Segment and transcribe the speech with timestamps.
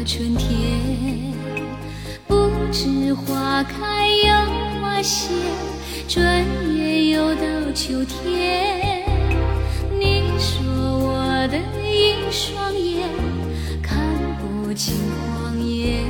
[0.00, 0.48] 的春天，
[2.26, 2.34] 不
[2.72, 4.32] 知花开又
[4.80, 5.28] 花谢，
[6.08, 6.24] 转
[6.74, 7.42] 眼又到
[7.74, 9.04] 秋天，
[9.98, 13.06] 你说我的一双眼
[13.82, 13.98] 看
[14.38, 16.06] 不清谎言，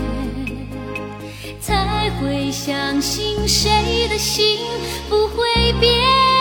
[1.60, 4.58] 才会相信谁的心
[5.08, 6.39] 不会变。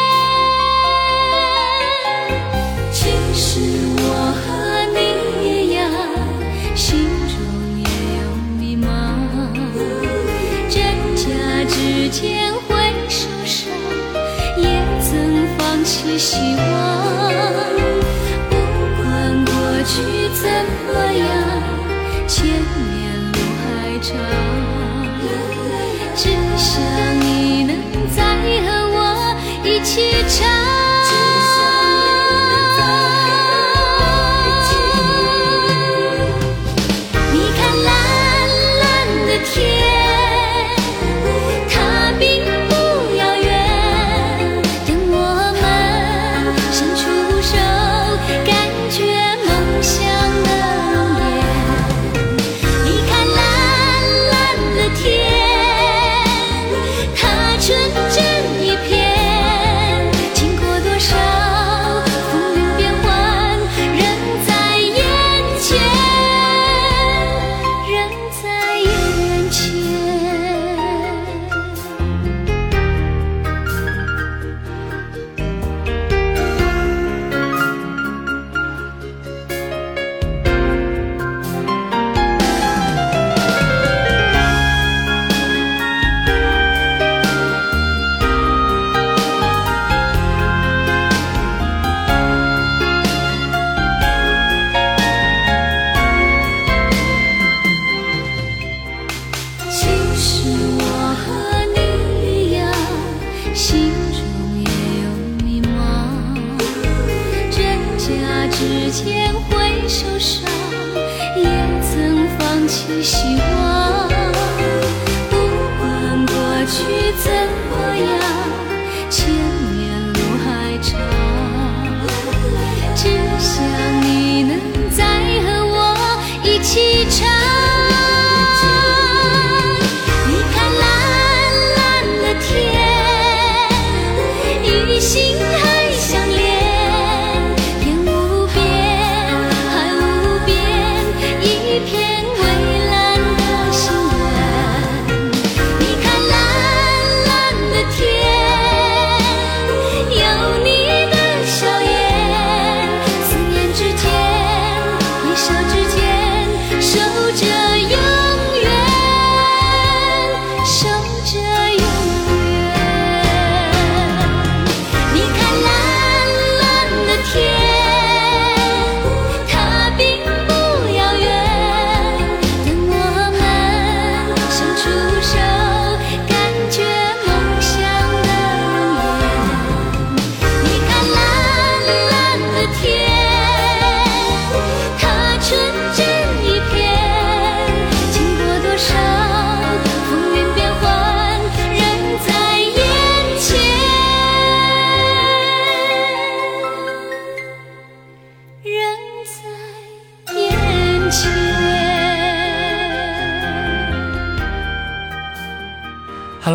[12.11, 12.75] 时间会
[13.07, 13.71] 受伤，
[14.57, 16.88] 也曾放弃希望。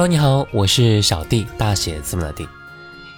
[0.06, 2.46] 你好我是小弟大写字母的弟。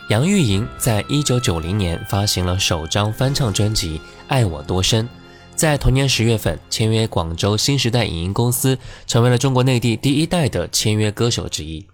[0.08, 5.08] 杨钰莹在一九九零年发行了首张翻唱专辑爱我多深
[5.56, 11.84] 在同年十月份签约广州新时代影音公司成为了中国内地第一代的签约歌手之一。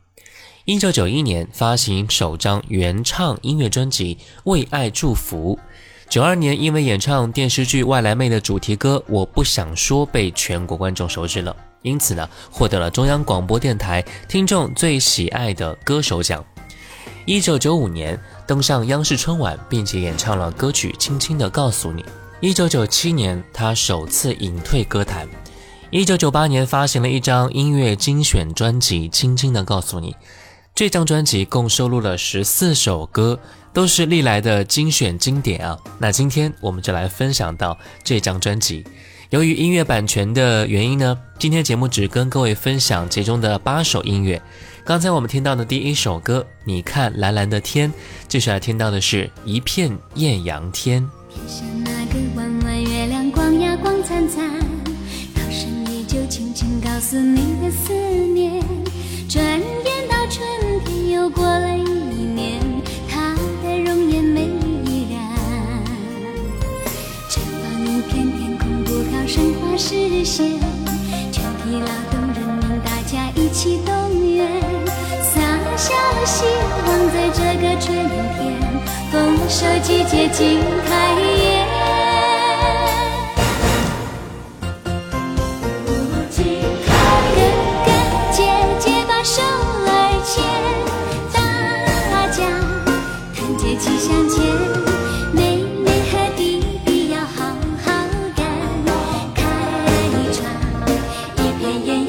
[0.67, 5.59] 一九九一年发行首张原唱音乐专辑为爱祝福
[6.11, 11.56] 九二年因为演唱电视剧外来妹的主题歌我不想说被全国观众熟知了。
[11.82, 16.44] 因此呢，获得了中央广播电台听众最喜爱的歌手奖。
[17.25, 22.02] 一九九五年登上央视春晚，并且演唱了歌曲《轻轻的告诉你》。
[22.40, 25.29] 一九九七年，他首次隐退歌坛。
[25.90, 30.12] 一九九八年发行了一张音乐精选专辑《轻轻的告诉你》。
[30.75, 33.38] 这张专辑共收录了十四首歌，
[33.73, 35.78] 都是历来的精选经典啊。
[35.99, 38.85] 那今天我们就来分享到这张专辑。
[39.32, 44.40] 由于音乐版权的原因呢，今天节目只跟各位分享其中的八首音乐。
[44.84, 47.90] 刚才我们听到的第一首歌，你看蓝蓝的天，
[48.29, 51.08] 接下来听到的是一片艳阳天。
[51.31, 54.50] 天上那个弯弯月亮光呀光灿灿，
[55.35, 58.62] 高声依旧轻轻告诉你的思念。
[59.31, 60.46] 转眼到春
[60.85, 62.12] 天又过了一
[69.12, 70.59] 空，不靠神话实现，
[71.31, 73.94] 全体劳动人民大家一起动
[74.35, 74.49] 员，
[75.23, 75.41] 撒
[75.76, 76.44] 下了希
[76.87, 77.94] 望，在这个春
[78.38, 78.43] 天，
[79.11, 81.51] 丰收季节尽开颜。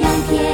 [0.04, 0.53] 片艳阳天。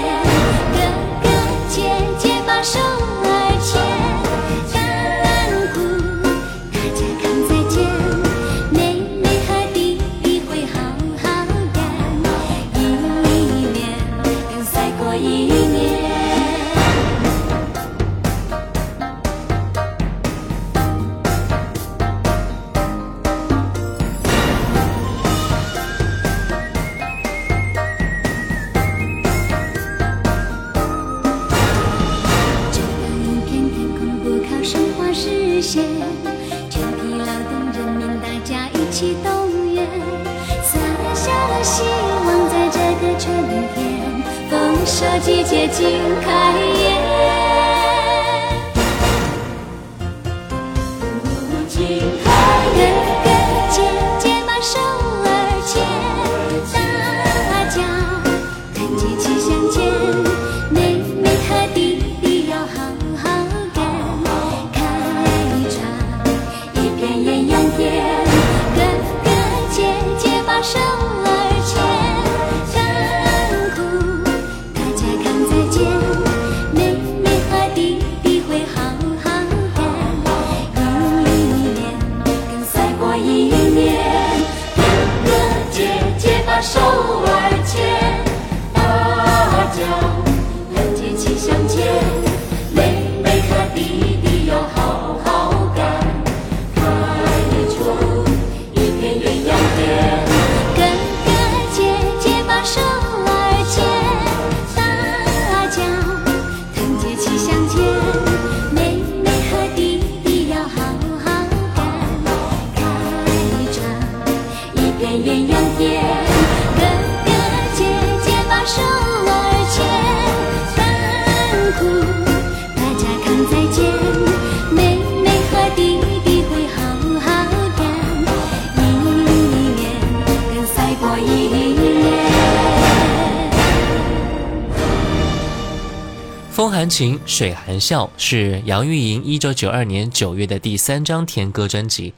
[137.40, 142.14] 水含笑是杨钰莹一九九二年九月的第三张甜歌专辑。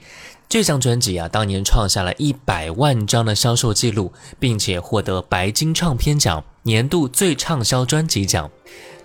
[0.49, 8.49] 这张专辑啊，当年创下了一百万张的销售记录，并且获得白金唱片奖年度最畅销专辑奖。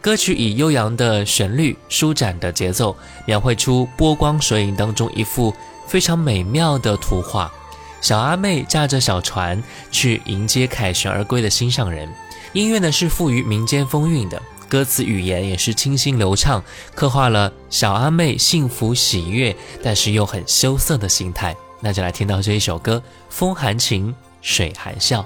[0.00, 2.96] 歌曲以悠扬的旋律、舒展的节奏，
[3.26, 5.52] 描绘出波光水影当中一幅
[5.86, 7.52] 非常美妙的图画。
[8.00, 12.08] 小阿妹驾着小船去迎接凯旋而归的心上人。
[12.54, 16.62] 音乐呢是富于民间风韵的，歌词语言也是清新流畅，
[16.94, 21.56] 刻画了小阿妹幸福喜悦，但是又很羞涩的心态。
[21.80, 25.24] 那就来听到这一首歌：风含情，水含笑。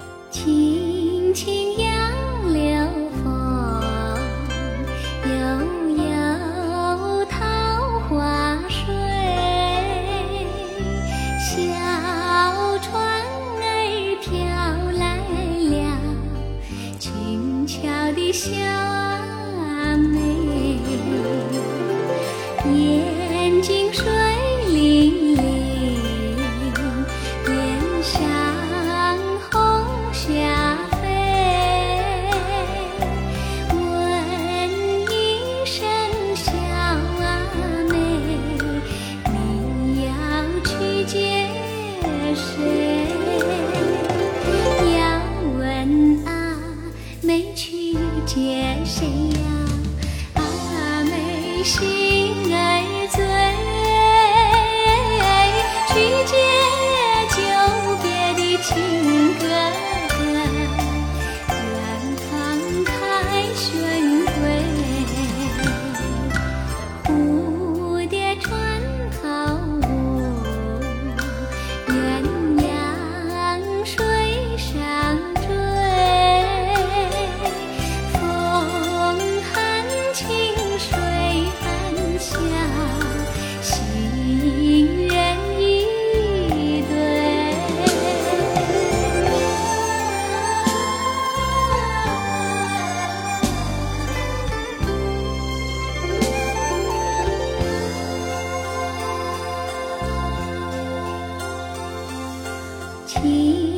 [103.21, 103.70] 轻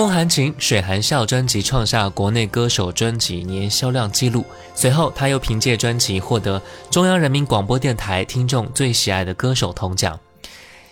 [0.00, 4.46] 风含情，水含笑专辑创下国内歌手专辑年销量纪录。
[4.74, 10.18] 随后，他又凭借专辑获得中央人民广播电台听众最喜爱的歌手铜奖。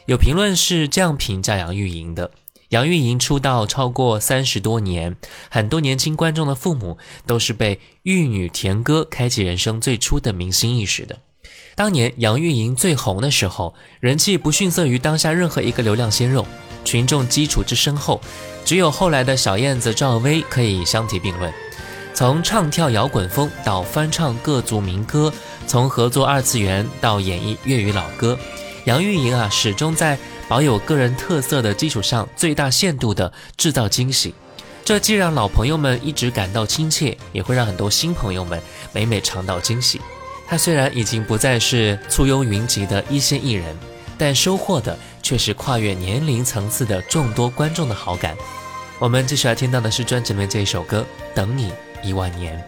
[0.04, 2.32] 有评论是这样评价杨钰莹的：
[2.68, 5.16] 杨钰莹出道超过三十多年，
[5.48, 11.20] 很多年轻观众的父母都是被玉女甜歌开启人生最初的明星意识的。
[11.74, 16.44] 当年杨钰莹最红的时候，人气不逊色于当下任何一个流量鲜肉，
[16.88, 18.18] 群众基础之深厚，
[18.64, 21.52] 只有后来的小燕子赵薇可以相提并论。
[22.14, 25.30] 从唱跳摇滚风到翻唱各族民歌，
[25.66, 28.38] 从合作二次元到演绎粤语老歌，
[28.86, 30.18] 杨钰莹啊始终在
[30.48, 34.34] 保有个人特色的基础上，最大限度地制造惊喜。
[34.82, 38.58] 这既让老朋友们一直感到亲切，也会让很多新朋友们
[38.94, 40.00] 每每尝到惊喜。
[40.46, 43.76] 他虽然已经不再是簇拥云集的一线艺人，
[44.16, 48.34] 但收获的却是跨越年龄层次的众多观众的好感。
[48.98, 51.06] 我们继续来听到的是专辑里面这一首歌
[51.36, 51.70] 《等你
[52.02, 52.58] 一万年》。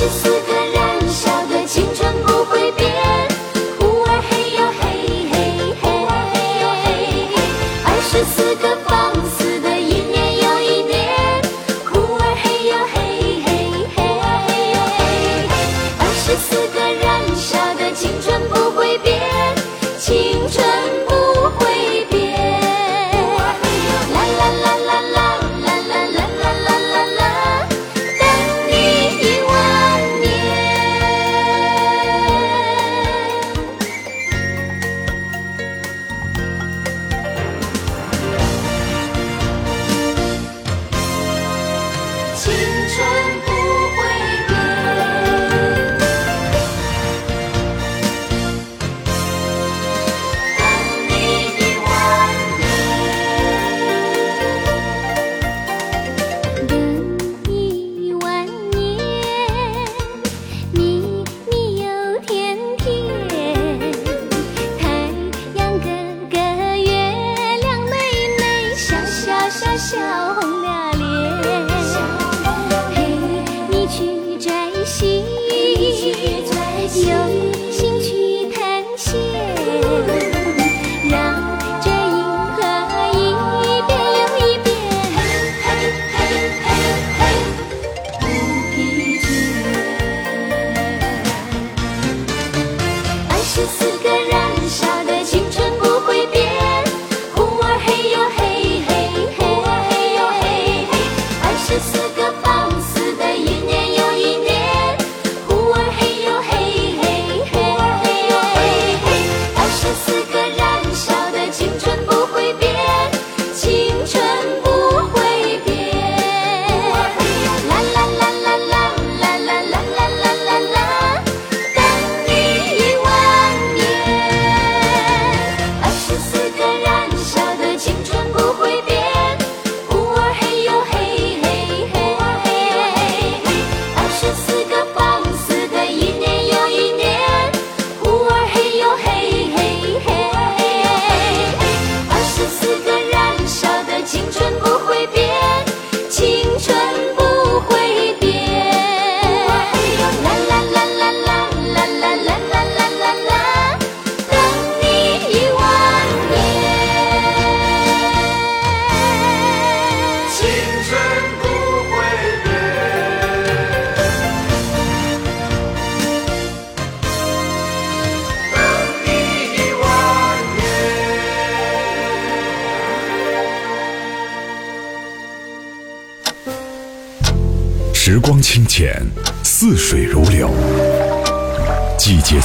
[0.00, 0.37] 二
[69.90, 69.96] 小
[70.34, 70.57] 红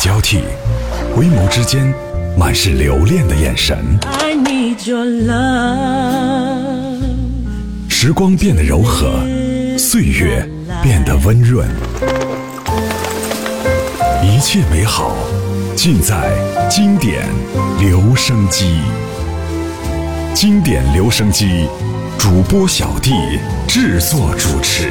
[0.04, 0.42] 交替
[1.16, 1.82] 回眸之间
[2.38, 3.78] 满是留恋的眼神。
[4.20, 7.00] i need your love
[7.88, 9.22] 时光变得柔和
[9.78, 10.46] 岁月
[10.82, 11.66] 变得温润。
[14.22, 15.16] 一切美好
[15.74, 16.34] 尽在
[16.70, 17.26] 经典
[17.80, 18.82] 留声机。
[20.34, 21.66] 经典留声机
[22.20, 23.14] 主播小弟
[23.70, 24.90] 制作主持。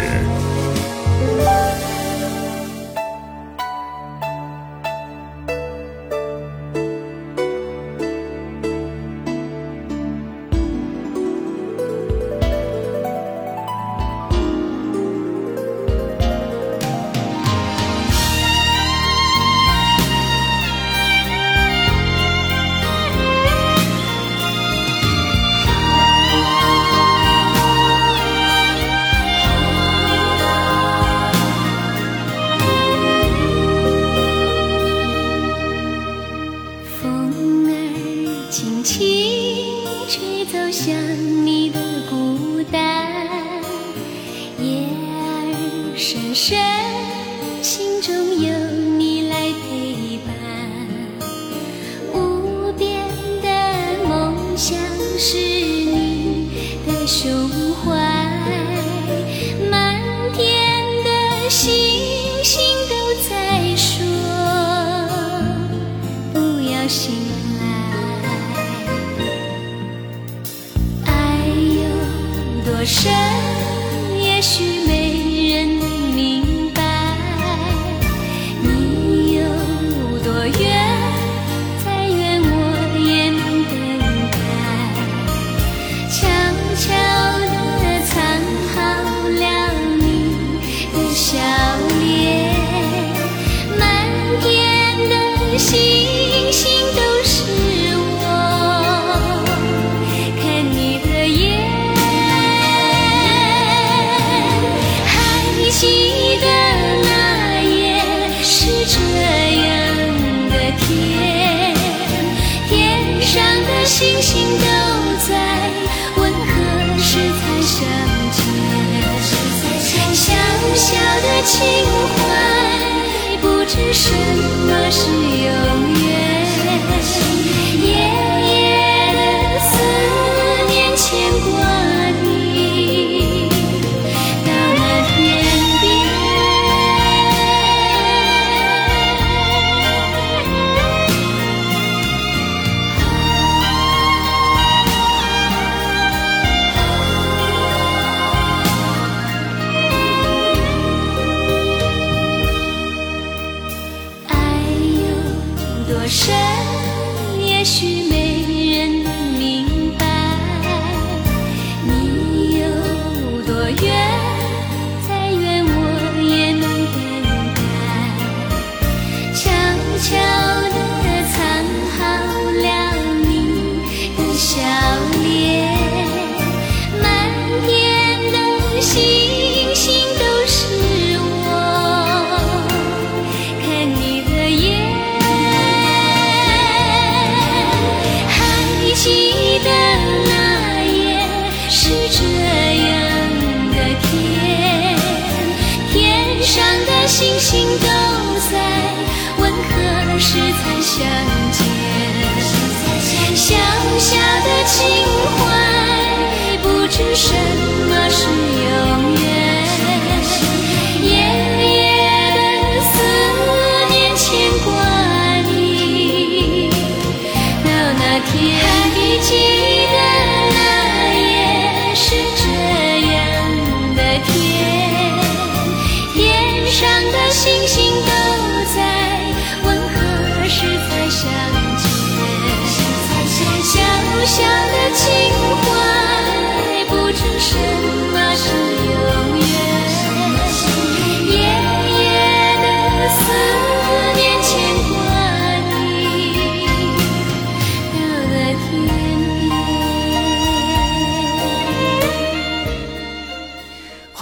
[206.92, 207.41] 只是。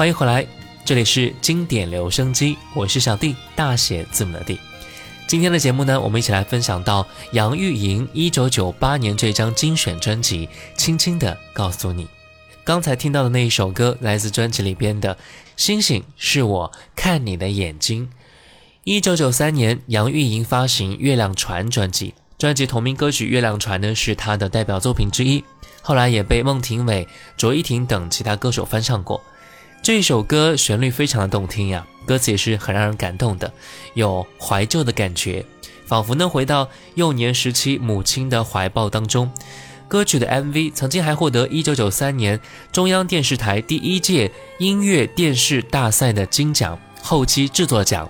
[0.00, 0.46] 欢迎回来
[0.82, 4.58] 这里是经典留声机我是小 d 大写字母的 d
[5.26, 12.08] 今天的节目呢我们一起来分享到杨钰莹一九九八年这张精选专辑轻轻地告诉你。
[12.64, 15.18] 刚才听到的那一首歌来自专辑里边的
[15.58, 18.08] 星星是我看你的眼睛。
[18.84, 25.44] 一九九三年杨钰莹发行月亮船专辑专辑同名歌曲月亮船呢是她的代表作品之一
[25.82, 29.20] 后来也被孟庭苇卓依婷等其他歌手翻唱过。
[29.82, 33.50] 这一首歌旋律非常的动听呀，歌词也是很让人感动的，
[33.94, 35.44] 有怀旧的感觉，
[35.86, 39.30] 仿佛能回到幼年时期母亲的怀抱当中。
[39.88, 42.40] 歌曲的 MV 曾经还获得1993年
[42.70, 48.08] 中央电视台第一届音乐电视大赛的金奖后期制作奖。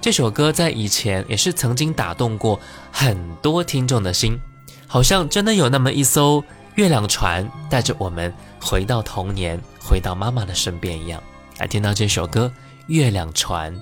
[0.00, 2.58] 这首歌在以前也是曾经打动过
[2.90, 4.40] 很多听众的心，
[4.86, 6.42] 好像真的有那么一艘
[6.76, 11.20] 月亮船带着我们回到童年，回到妈妈的身边一样。
[11.58, 12.46] 来听到这首歌
[12.86, 13.74] 《月亮船》。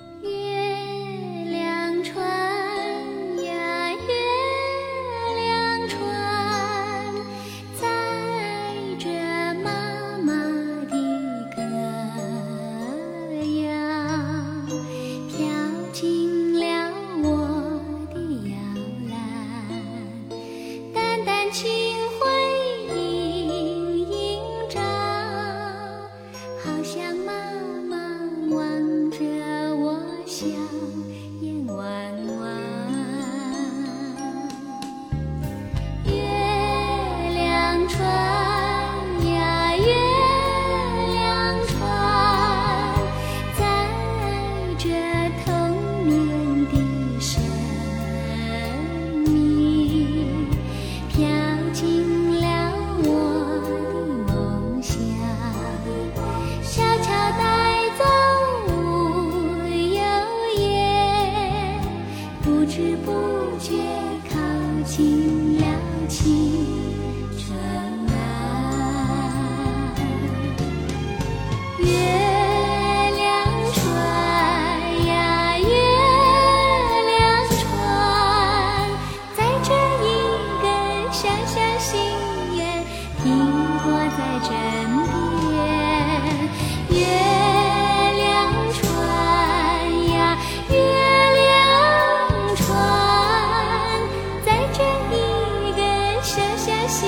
[96.89, 97.07] 心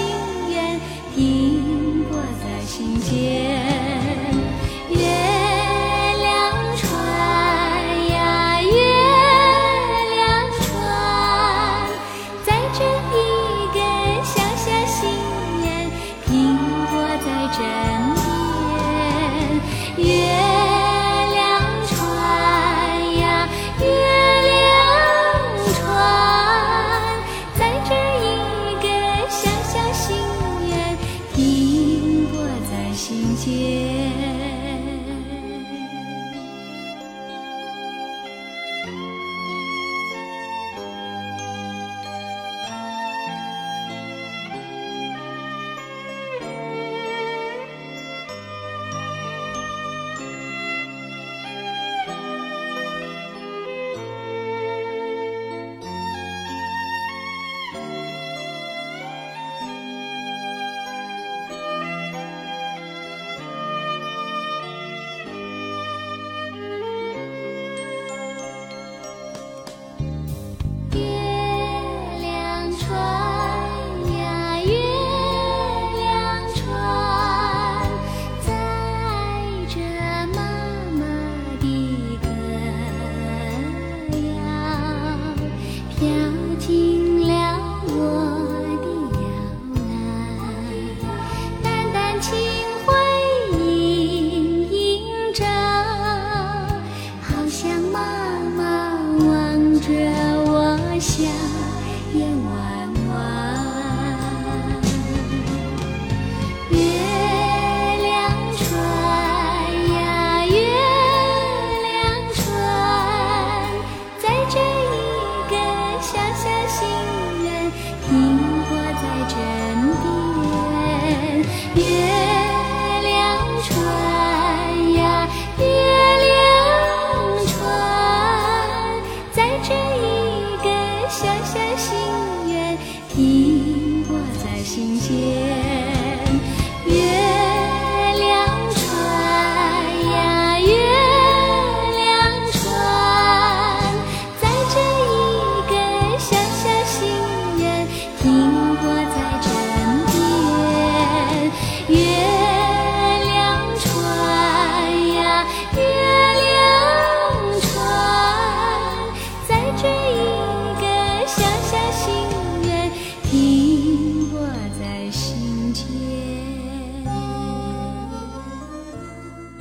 [0.52, 0.80] 愿，
[1.16, 3.61] 停泊在心间。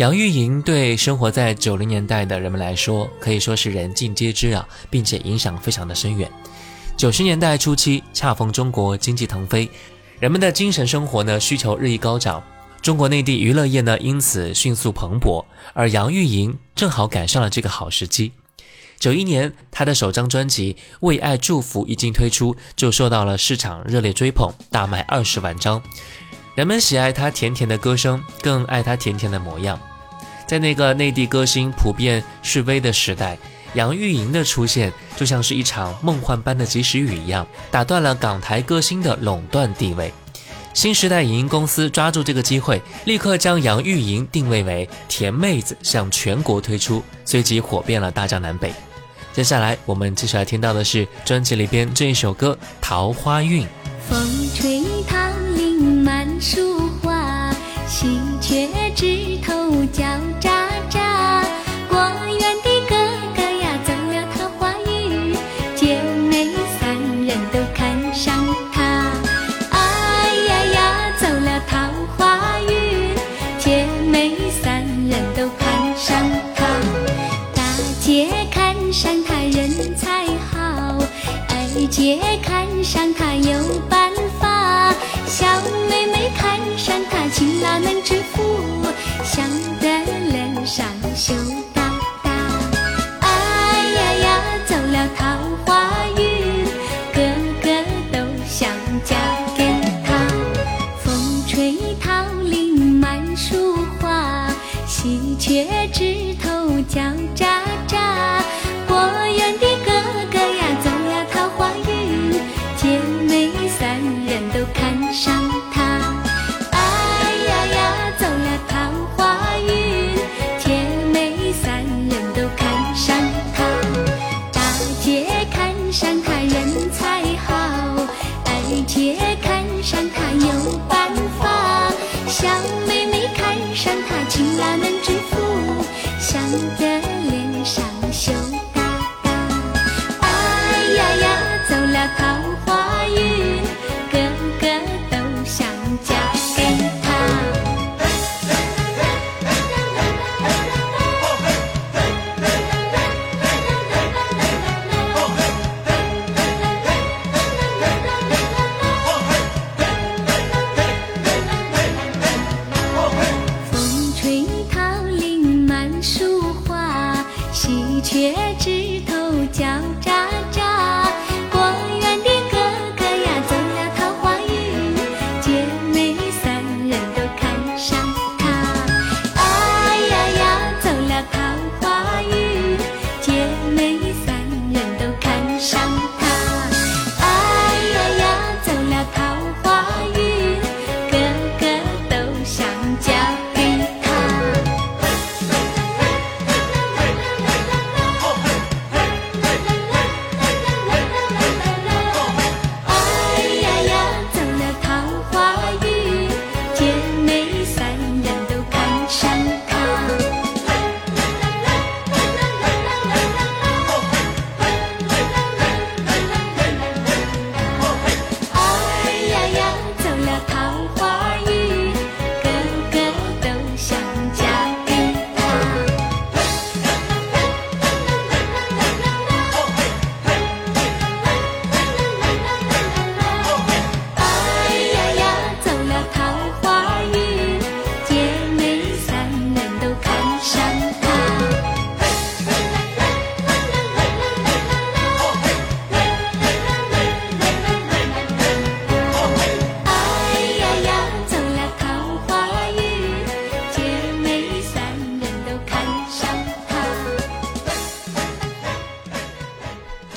[0.01, 6.27] 杨钰莹对生活在九零年代的人们来说，可以说是人尽皆知啊，并且影响非常的深远。
[6.97, 9.69] 九十年代初期，恰逢中国经济腾飞，
[10.19, 12.43] 人们的精神生活呢需求日益高涨，
[12.81, 18.33] 中国内地娱乐业呢因此迅速蓬勃，而杨钰莹正好赶上了这个好时机。
[18.99, 25.83] 九一年，她的首张专辑《为爱祝福》一经推出，就受到了市场热烈追捧，大卖二十万张。
[26.55, 29.79] 人们喜爱她甜甜的歌声，更爱她甜甜的模样。
[30.51, 33.39] 在那个内地歌星普遍示威的时代，
[33.75, 40.13] 杨钰莹的出现就像是一场梦幻般的及时雨一样，打断了港台歌星的垄断地位。
[40.75, 48.75] 新时代影音公司抓住这个机会，立刻将杨钰莹定位为甜妹子，向全国推出，随即火遍了大江南北。
[49.33, 53.63] 接下来我们继续来听到的是专辑里边这一首歌《桃花运》。
[54.09, 54.19] 风
[54.57, 55.17] 吹桃
[55.55, 57.55] 林满树花，
[57.87, 60.05] 喜鹊枝头叫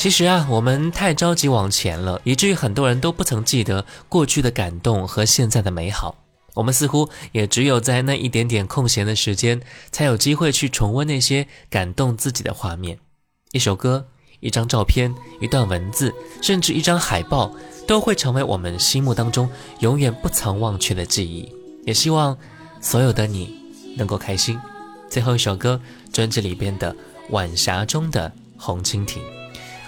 [0.04, 6.18] 其实啊，我们太着急往前了，以至于很多人都不曾记得过去的感动和现在的美好。
[6.56, 9.62] 我们似乎也只有在那一点点空闲的时间，
[9.94, 13.00] 才有机会去重温那些感动自己的画面。
[13.54, 14.06] 一首歌、
[14.42, 17.56] 一张照片、一段文字，甚至一张海报，
[17.88, 21.50] 都会成为我们心目当中永远不曾忘却的记忆。
[21.86, 22.38] 也希望
[22.82, 23.58] 所有的你
[23.96, 24.60] 能够开心。
[25.10, 25.80] 最后一首歌，
[26.12, 26.94] 专辑里边的
[27.30, 29.24] 《晚霞中的红蜻蜓》。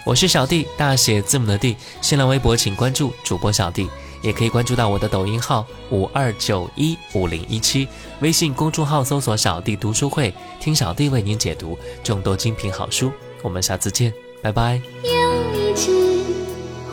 [0.05, 1.75] 我是小弟，大写字母的弟。
[1.99, 3.89] 新浪微博请关注主播小弟，
[4.21, 7.87] 也可以关注到我的抖音号五二九一五零一七，
[8.19, 13.11] 微信公众号搜索“小弟读书会”，听小弟为您解读众多精品好书。
[13.41, 14.13] 我们下次见，
[14.43, 14.79] 拜拜。
[15.03, 15.11] 有
[15.59, 15.89] 一只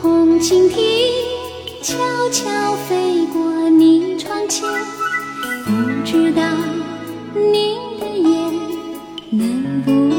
[0.01, 0.81] 红蜻蜓
[1.83, 1.93] 悄
[2.31, 4.67] 悄飞过你窗前，
[5.65, 6.41] 不知道
[7.35, 8.51] 你的眼
[9.29, 10.12] 能不能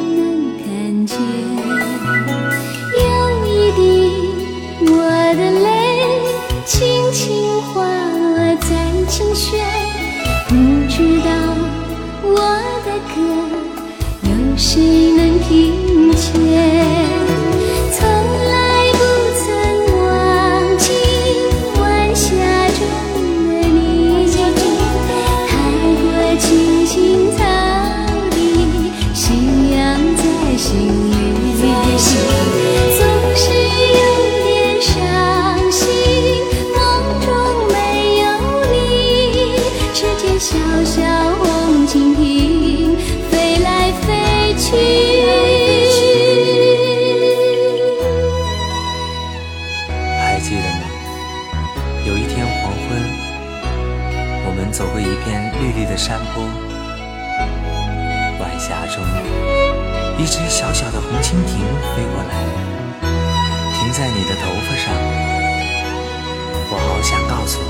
[67.04, 67.68] 想告诉你，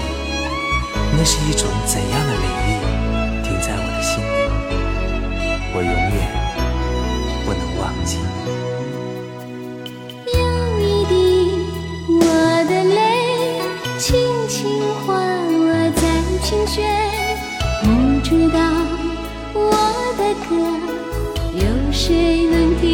[1.18, 2.70] 那是一种怎样的美丽，
[3.42, 4.26] 停在我的心里，
[5.74, 6.16] 我永远
[7.44, 8.18] 不能忘记。
[10.32, 10.38] 有
[10.78, 11.12] 一滴
[12.08, 12.22] 我
[12.68, 12.96] 的泪，
[13.98, 14.06] 轻
[14.48, 14.54] 轻
[15.04, 15.18] 滑
[15.50, 15.66] 落
[15.96, 16.00] 在
[16.44, 16.72] 琴弦，
[17.82, 17.84] 不
[18.22, 18.56] 知道
[19.52, 19.68] 我
[20.16, 20.50] 的歌
[21.54, 22.84] 有谁能听